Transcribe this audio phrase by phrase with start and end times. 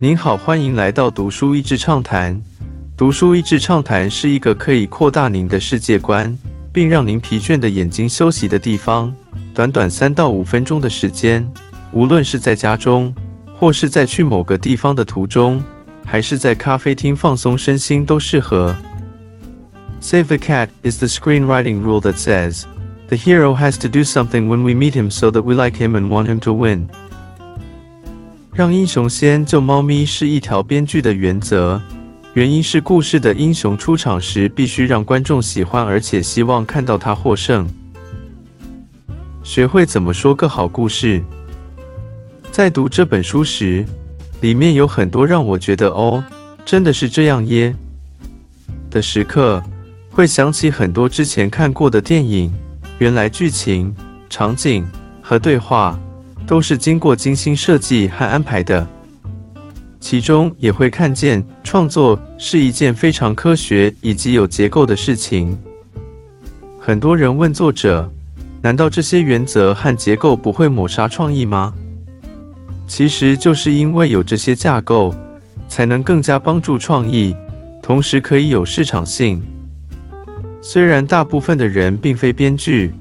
[0.00, 2.40] 您好，欢迎来到读书益智畅谈。
[2.96, 6.38] 读书益智畅谈是一个可以扩大您的世界观，
[6.72, 9.12] 并让您疲倦的眼睛休息的地方。
[9.52, 11.44] 短短三到五分钟的时间，
[11.90, 13.12] 无论是在家中，
[13.58, 15.60] 或是在去某个地方的途中，
[16.04, 18.76] 还是在咖啡厅放松身心，都适合。
[20.00, 22.62] Save the cat is the screenwriting rule that says
[23.08, 25.96] the hero has to do something when we meet him so that we like him
[25.96, 26.86] and want him to win.
[28.58, 31.80] 让英雄先救猫咪是一条编剧的原则，
[32.34, 37.64] 原因是故事的英雄出场时必须让观众喜欢，而且希望看到他获胜。
[39.44, 41.22] 学会怎么说个好故事。
[42.50, 43.86] 在读这本书时，
[44.40, 46.24] 里面有很多让我觉得“哦，
[46.64, 47.72] 真的是这样耶”
[48.90, 49.62] 的时刻，
[50.10, 52.52] 会想起很多之前看过的电影，
[52.98, 53.94] 原来剧情、
[54.28, 54.84] 场景
[55.22, 55.96] 和对话。
[56.48, 58.84] 都是经过精心设计和安排的，
[60.00, 65.56] 其中也会看见创作是一件非常科学以及有结构的事情。
[66.80, 68.10] 很多人问作者
[68.62, 71.74] ：“难道这些原则和结构不会抹杀创意吗？”
[72.88, 75.14] 其实就是因为有这些架构，
[75.68, 77.36] 才能更加帮助创意，
[77.82, 79.42] 同时可以有市场性。
[80.62, 82.94] 虽然大部分的人并非编剧，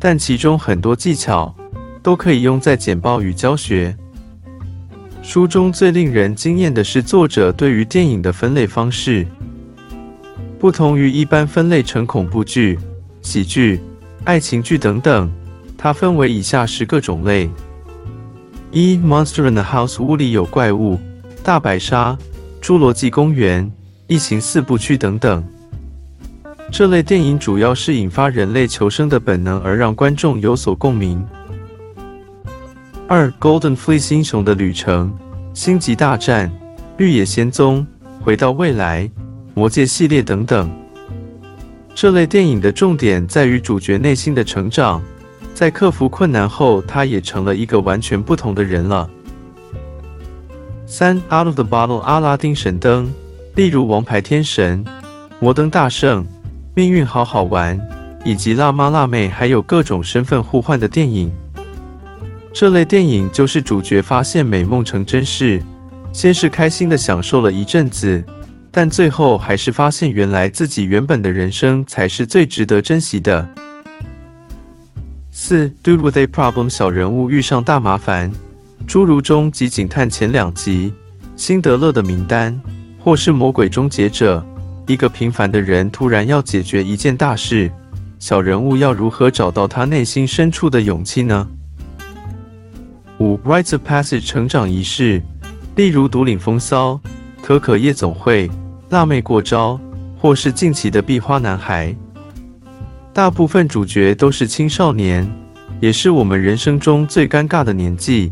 [0.00, 1.54] 但其中很多技巧。
[2.04, 3.96] 都可以用在简报与教学。
[5.22, 9.26] 书中最令人惊艳的是作者对于电影的分类方式，
[10.58, 12.78] 不同于一般分类成恐怖剧、
[13.22, 13.80] 喜剧、
[14.24, 15.32] 爱情剧等等，
[15.78, 17.48] 它分为以下十个种类：
[18.70, 20.98] 一、Monster in the House，屋里有怪物；
[21.42, 22.14] 大白鲨、
[22.60, 23.72] 侏罗纪公园、
[24.08, 25.42] 异形四部曲等等。
[26.70, 31.24] 这类电影主要是引发人类求生的本能，而让观众有所共鸣。
[33.06, 35.08] 二《Golden Fleece 英雄的旅程》
[35.52, 36.48] 《星际大战》
[36.96, 37.86] 《绿野仙踪》
[38.24, 39.02] 《回到未来》
[39.52, 40.70] 《魔戒》系列等等，
[41.94, 45.02] 这类电影的重点在于主角内心的成长，
[45.52, 49.08] 在克服困难后，他也成了一个完全不同的人了。
[50.86, 53.12] 三《Out of the Bottle》阿拉丁神灯，
[53.54, 54.82] 例如《王牌天神》
[55.40, 56.24] 《摩登大圣》
[56.74, 57.78] 《命运好好玩》，
[58.24, 61.30] 以及辣妈辣妹，还有各种身份互换的电影。
[62.54, 65.60] 这类电影就是主角发现美梦成真事，
[66.12, 68.22] 先是开心的享受了一阵子，
[68.70, 73.44] 但最后还是发现原来自己原本的人生才是最值得珍惜的。
[75.32, 78.30] 四，Dude with a Problem，小人物遇上大麻烦，
[78.86, 80.92] 诸如《终极警探》前两集，
[81.36, 82.54] 《辛德勒的名单》，
[83.02, 84.38] 或是《魔鬼终结者》，
[84.92, 87.68] 一个平凡的人突然要解决一件大事，
[88.20, 91.48] 小人物要如何找到他内心深处的勇气呢？
[93.24, 95.22] 五 rites of passage 成长仪式，
[95.76, 97.00] 例如独领风骚、
[97.40, 98.50] 可可夜总会、
[98.90, 99.80] 辣妹过招，
[100.18, 101.96] 或是近期的壁花男孩。
[103.14, 105.26] 大部分主角都是青少年，
[105.80, 108.30] 也是我们人生中最尴尬的年纪。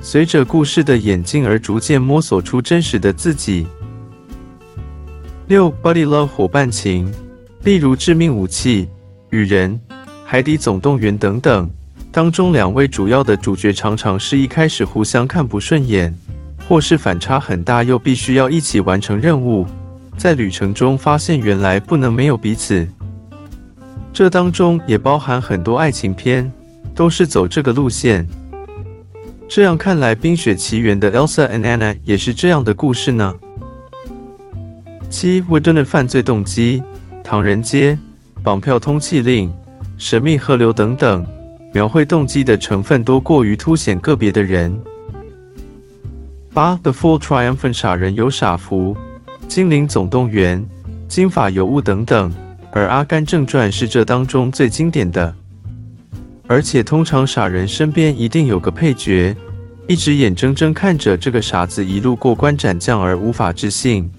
[0.00, 3.66] 随着故事的演进而逐渐摸索出真实的自己。
[5.46, 7.12] 六 buddy love 伙伴情，
[7.64, 8.88] 例如致命武器、
[9.28, 9.78] 雨人、
[10.24, 11.70] 海底总动员等等。
[12.10, 16.12] 当中两位主要的主角常常是一开始互相看不顺眼，
[16.66, 19.66] 或是反差很大，又必须要一起完成任务，
[20.16, 22.86] 在旅程中发现原来不能没有彼此。
[24.12, 26.50] 这当中也包含很多爱情片，
[26.94, 28.26] 都是走这个路线。
[29.46, 33.34] 这样看来，《冰雪奇缘》的 Elsa and Anna 也是这样的故事呢。
[35.08, 36.82] 七，Wooden 的犯罪动机，
[37.22, 37.96] 唐人街、
[38.42, 39.52] 绑票通缉令、
[39.96, 41.24] 神秘河流等等。
[41.72, 44.76] 描绘动机的成分多过于凸显个别的人。
[46.52, 48.96] 八，The Full Triumphant 傻人有傻福，
[49.46, 50.64] 精灵总动员、
[51.06, 52.32] 金发尤物等等，
[52.72, 55.34] 而《阿甘正传》是这当中最经典的。
[56.46, 59.36] 而且通常傻人身边一定有个配角，
[59.86, 64.10] 一直眼睁睁看着这个傻子一路过关斩将而无法置信。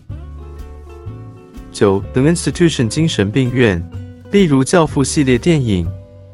[1.72, 3.84] 九，The Institution 精神病院，
[4.32, 5.90] 例如《教父》系列电影。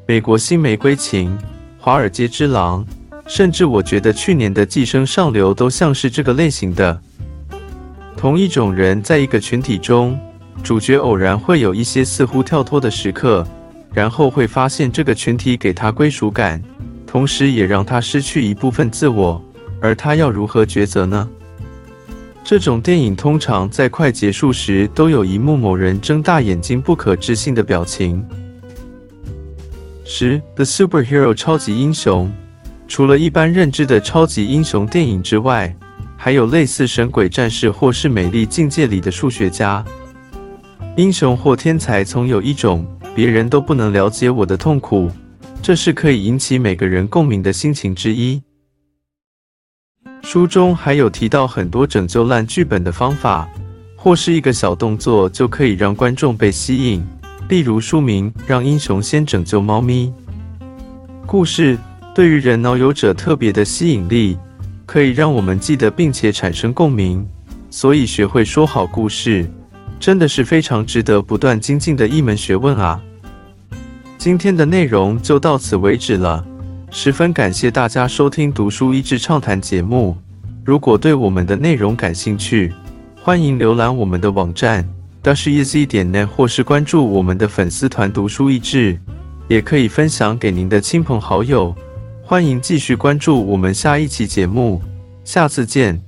[0.07, 1.35] 美国新玫瑰情、
[1.79, 2.85] 华尔街之狼，
[3.25, 7.01] 甚至我觉得去年的寄生上流都像是这个类型的。
[8.15, 10.15] 同一种人在一个群体中，
[10.61, 13.43] 主角偶然会有一些似乎跳脱的时刻，
[13.95, 16.61] 然后会发现这个群体给他归属感，
[17.07, 19.43] 同时也让他失去一部分自我，
[19.81, 21.27] 而他要如何抉择呢？
[22.43, 28.23] 这种电影通常在快结束时都有一幕某人睁大眼睛不可置信的表情。
[30.07, 32.31] 十，The Superhero 超级英雄，
[32.87, 35.75] 除了一般认知的超级英雄电影之外，
[36.15, 39.83] 还有类似神鬼战士或是美丽境界里的数学家。
[40.95, 42.85] 英雄或天才总有一种
[43.15, 45.09] 别人都不能了解我的痛苦，
[45.59, 48.39] 这是可以引起每个人共鸣的心情之一。
[50.21, 53.49] 书中还有提到很多拯救烂剧本的方法，
[53.95, 57.03] 或是一个小动作就可以让观众被吸引。
[57.47, 60.11] 例如书名“让英雄先拯救猫咪”，
[61.27, 61.77] 故事
[62.15, 64.35] 对于人脑有着特别的吸引力，
[64.85, 67.23] 可以让我们记得并且产生共鸣。
[67.69, 69.47] 所以学会说好故事，
[69.99, 72.99] 真的是非常值得不断精进的一门学问啊！
[74.17, 76.43] 今天的内容就到此为止了。
[76.89, 80.17] 十分感谢大家收听读书益智畅谈节目。
[80.63, 82.73] 如果对我们的内容感兴趣，
[83.21, 84.87] 欢迎浏览我们的网站
[85.25, 88.95] 到是 easy 点 net，或是关注我们的粉丝团读书益智，
[89.47, 91.73] 也可以分享给您的亲朋好友。
[92.21, 94.79] 欢迎继续关注我们下一期节目，
[95.23, 95.99] 下次见。